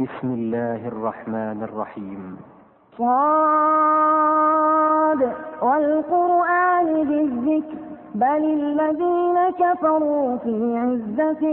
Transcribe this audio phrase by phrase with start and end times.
[0.00, 2.36] بسم الله الرحمن الرحيم.
[2.98, 3.10] صاد
[5.62, 7.76] والقرآن بالذكر
[8.14, 11.46] بل الذين كفروا في عزة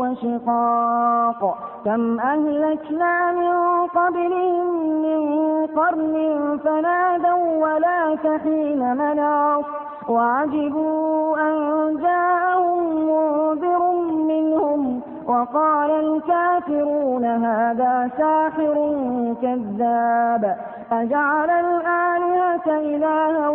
[0.00, 1.58] وشقاق.
[1.84, 5.20] كم أهلكنا من قبلهم من
[5.66, 6.16] قرن
[6.64, 9.64] فنادوا ولا حين مناص.
[10.08, 11.96] وعجبوا أن
[15.28, 18.94] وقال الكافرون هذا ساحر
[19.42, 20.56] كذاب.
[20.92, 23.48] أجعل الآلهة إلها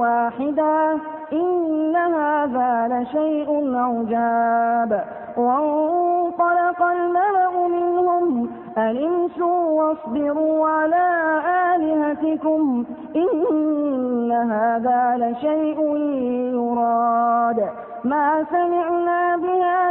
[0.00, 0.98] واحدا؟
[1.32, 5.04] إن هذا لشيء عجاب.
[5.36, 8.50] وانطلق الملأ منهم.
[8.78, 11.40] أن واصبروا على
[11.74, 12.84] آلهتكم.
[13.16, 15.96] إن هذا لشيء
[16.54, 17.68] يراد.
[18.04, 19.36] ما سمعنا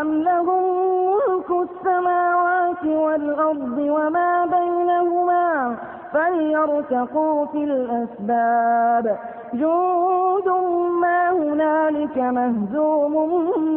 [0.00, 0.62] أم لهم
[1.06, 5.76] ملك السماوات والأرض وما بينهما
[6.12, 9.18] فليرتقوا في الأسباب
[9.54, 10.48] جند
[11.00, 13.14] ما هنالك مهزوم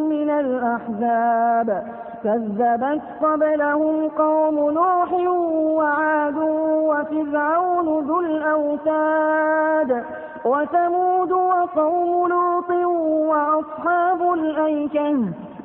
[0.08, 1.84] من الأحزاب
[2.24, 5.12] كذبت قبلهم قوم نوح
[5.78, 6.36] وعاد
[6.88, 10.04] وفرعون ذو الأوتاد
[10.44, 12.70] وثمود وقوم لوط
[13.30, 15.16] وأصحاب الأيكة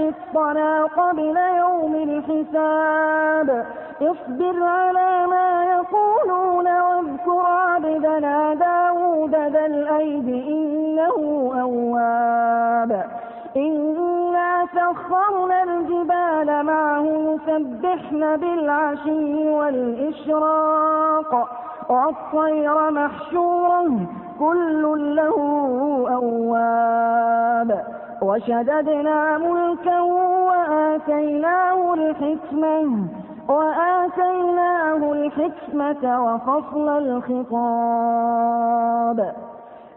[0.00, 3.66] قسطنا قبل يوم الحساب.
[4.02, 13.04] اصبر على ما يقولون واذكر عبدنا داود ذا الأيد إنه أواب.
[13.56, 21.32] إنا سخرنا الجبال معه يسبحن بالعشي والإشراق.
[21.88, 24.06] والطير محشورا
[24.38, 24.82] كل
[25.16, 25.36] له
[26.10, 27.99] أواب.
[28.22, 33.08] وشددنا ملكا وآتيناه الحكمة
[33.48, 38.38] وآتيناه الحكمة وفصل الخطاب.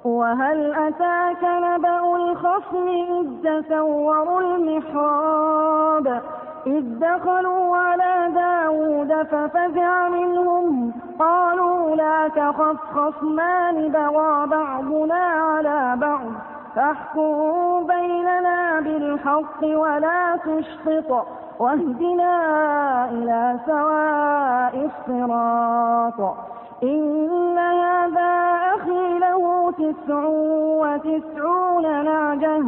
[0.06, 6.22] وهل أتاك نبأ الخصم إذ تسوروا المحراب؟
[6.68, 16.53] إذ دخلوا على داود ففزع منهم قالوا لا تخف خصمان بغى بعضنا على بعض.
[16.76, 21.28] فاحكم بيننا بالحق ولا تشطط
[21.60, 22.34] واهدنا
[23.12, 26.36] إلى سواء الصراط.
[26.84, 28.32] إن هذا
[28.76, 30.24] أخي له تسع
[30.84, 32.64] وتسعون نعجة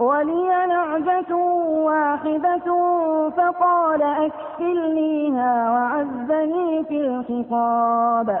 [0.00, 1.34] ولي نعجة
[1.84, 2.68] واحدة
[3.36, 8.40] فقال أكفلنيها وعزني في الخطاب.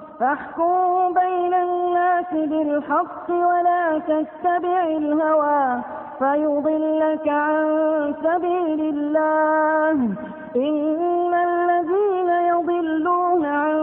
[0.21, 5.81] فاحكم بين الناس بالحق ولا تتبع الهوى
[6.19, 9.91] فيضلك عن سبيل الله.
[10.55, 13.75] إن الذين يضلون عن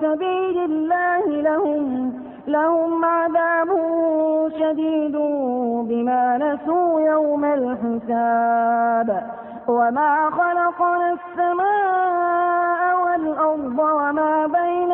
[0.00, 2.12] سبيل الله لهم
[2.46, 3.68] لهم عذاب
[4.58, 5.16] شديد
[5.88, 9.22] بما نسوا يوم الحساب.
[9.68, 14.93] وما خلقنا السماء والأرض وما بينهما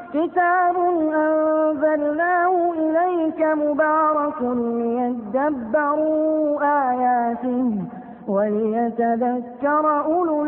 [0.13, 0.75] كتاب
[1.15, 4.41] أنزلناه إليك مبارك
[5.41, 6.59] ليدبروا
[6.89, 7.71] آياته
[8.27, 10.43] وليتذكر أولو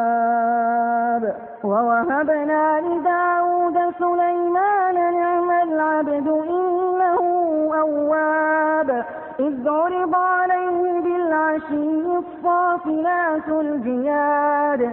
[0.00, 1.34] الألباب
[1.64, 7.20] ووهبنا لداود سليمان نعم العبد إنه
[7.80, 9.04] أواب
[9.40, 14.92] إذ عرض عليه بالعشي الصافنات الجياد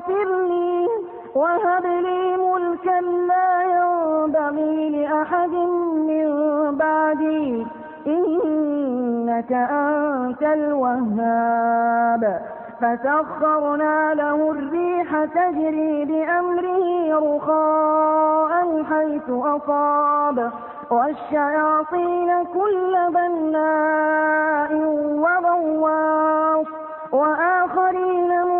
[0.00, 0.88] اغفر لي
[1.34, 5.50] وهب لي ملكا لا ينبغي لأحد
[6.08, 6.28] من
[6.76, 7.66] بعدي.
[8.06, 12.40] إنك أنت الوهاب.
[12.80, 20.50] فسخرنا له الريح تجري بأمره رخاء حيث أصاب.
[20.90, 24.74] والشياطين كل بناء
[25.18, 26.66] وغواص.
[27.12, 28.59] وآخرين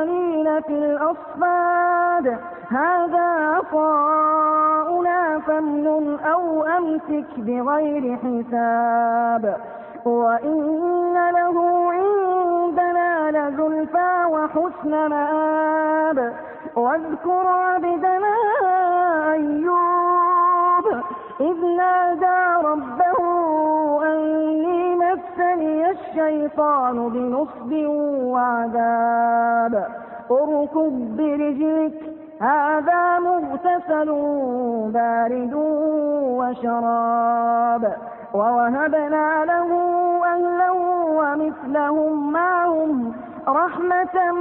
[0.00, 2.38] مقرنين في الأصفاد.
[2.68, 9.56] هذا عطاؤنا فامنن أو أمسك بغير حساب.
[10.04, 16.32] وإن له عندنا لزلفى وحسن مآب.
[16.76, 18.36] واذكر عبدنا
[19.32, 20.86] أيوب.
[21.40, 23.16] إذ نادى ربه
[24.06, 27.72] أني مسني الشيطان بنصب
[28.24, 29.86] وعذاب.
[30.30, 31.92] اركض برجلك
[32.40, 34.10] هذا مغتسل
[34.94, 35.54] بارد
[36.38, 37.94] وشراب.
[38.34, 39.70] ووهبنا له
[40.24, 40.70] أهلا
[41.18, 43.12] ومثلهم معهم
[43.48, 44.32] رحمة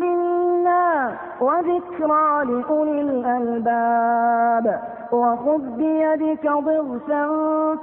[0.00, 4.80] منا وذكرى لأولي الألباب.
[5.12, 7.26] وخذ بيدك ضغثا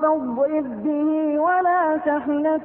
[0.02, 2.62] فاضرب به ولا تحنث.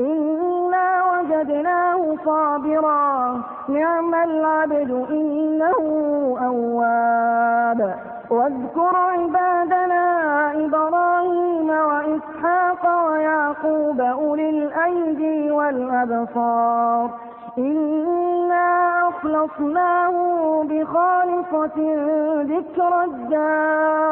[0.00, 5.78] إنا وجدناه صابرا نعم العبد إنه
[6.44, 7.94] أواب
[8.30, 10.04] واذكر عبادنا
[10.64, 17.10] إبراهيم وإسحاق ويعقوب أولي الأيدي والأبصار
[17.58, 20.14] إنا أخلصناه
[20.70, 21.76] بخالصة
[22.42, 24.11] ذكر الدار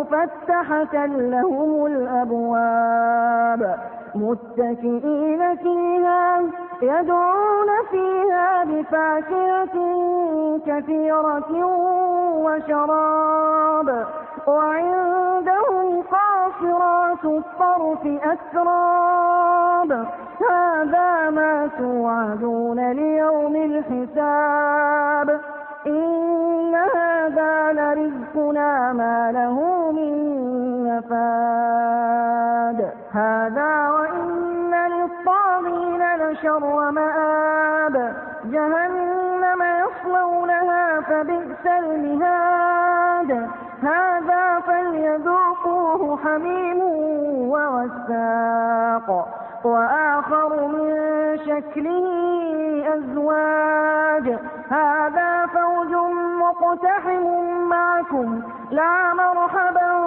[0.00, 3.76] مفتحة لهم الأبواب
[4.14, 6.40] متكئين فيها
[6.82, 9.76] يدعون فيها بفاكهة
[10.66, 11.64] كثيرة
[12.44, 14.06] وشراب
[14.46, 20.06] وعندهم قاصرات الطرف أسراب
[20.50, 25.40] هذا ما توعدون ليوم الحساب.
[25.86, 29.65] إن هذا لرزقنا ما له
[36.56, 43.48] لشر مآب جهنم يصلونها فبئس المهاد.
[43.82, 46.80] هذا فليذوقوه حميم
[47.50, 49.28] وغساق.
[49.64, 50.94] وآخر من
[51.38, 52.08] شكله
[52.94, 54.38] أزواج.
[54.70, 55.94] هذا فوج
[56.40, 57.24] مقتحم
[57.68, 58.42] معكم.
[58.70, 59.98] لا مرحبا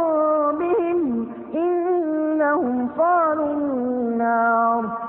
[0.51, 1.27] بهم.
[1.53, 5.08] إنهم صالوا النار.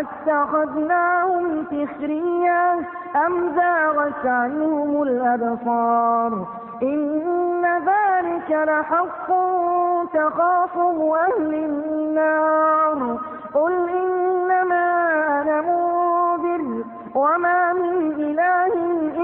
[0.00, 2.72] أتخذناهم سخريا
[3.26, 6.46] أم زاغت عنهم الأبصار؟
[6.82, 9.28] إن ذلك لحق
[10.14, 13.18] تخاصم أهل النار.
[13.54, 14.86] قل إنما
[15.42, 18.74] أنا منذر وما من إله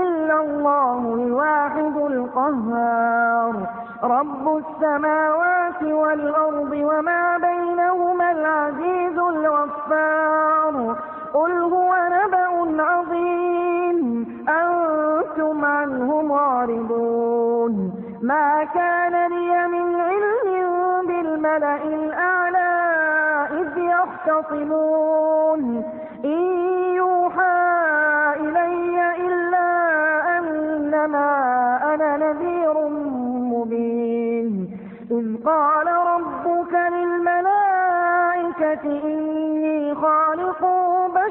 [0.02, 3.54] إلا الله الواحد القهار.
[4.04, 7.54] رب السماوات والأرض وما بينهما
[11.35, 14.26] قل هو نبأ عظيم.
[14.49, 17.93] أنتم عنه معرضون.
[18.23, 22.73] ما كان لي من علم بالملأ الأعلى
[23.50, 25.62] إذ يختصمون.
[26.25, 26.41] إن
[26.95, 27.75] يوحى
[28.41, 29.69] إلي إلا
[30.38, 31.31] أنما
[31.95, 32.88] أنا نذير
[33.53, 34.79] مبين.
[35.11, 37.55] إذ قال ربك للملائكة
[38.64, 39.13] خالق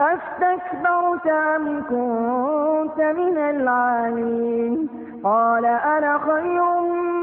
[0.00, 4.88] أستكبرت أم كنت من العالين
[5.24, 6.80] قال أنا خير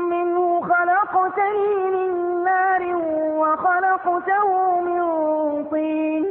[0.09, 2.95] منه خلقتني من نار
[3.39, 5.03] وخلقته من
[5.71, 6.25] طين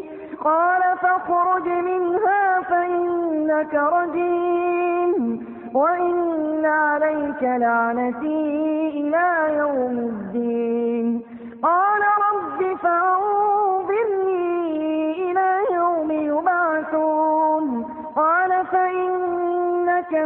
[0.45, 11.23] قال فاخرج منها فإنك رجيم وإن عليك لعنتي إلى يوم الدين
[11.63, 13.24] قال رب فأنظرني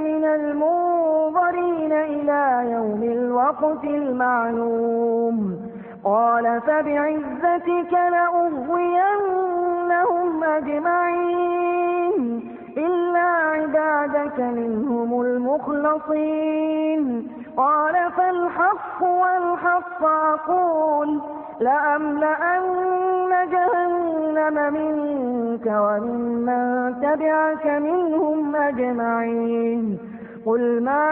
[0.00, 5.56] من المنظرين إلى يوم الوقت المعلوم.
[6.04, 9.24] قال فبعزتك لأغوينهم
[10.44, 12.18] أجمعين
[12.76, 16.98] إلا عبادك منهم المخلصين.
[17.56, 21.20] قال فالحق والحق أقول
[21.60, 23.48] لأملأن
[24.38, 29.98] جهنم منك وممن تبعك منهم أجمعين.
[30.46, 31.06] قل ما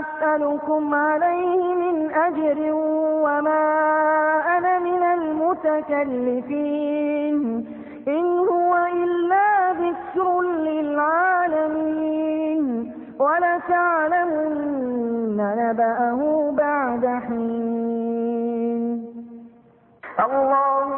[0.00, 2.72] أسألكم عليه من أجر
[3.24, 3.66] وما
[4.58, 6.46] أنا من المتكلفين.
[8.08, 11.82] إن هو إلا ذكر للعالمين.
[13.18, 14.56] ولتعلمن
[15.36, 16.20] نبأه
[16.56, 17.66] بعد حين.
[20.24, 20.86] الله